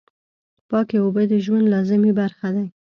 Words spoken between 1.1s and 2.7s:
د ژوند لازمي برخه دي.